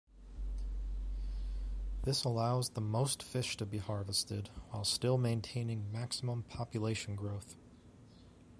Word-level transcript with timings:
This 2.05 2.23
allows 2.23 2.69
the 2.69 2.81
most 2.81 3.21
fish 3.21 3.55
to 3.57 3.67
be 3.67 3.77
harvested 3.77 4.49
while 4.71 4.83
still 4.83 5.19
maintaining 5.19 5.91
maximum 5.91 6.41
population 6.41 7.15
growth. 7.15 7.55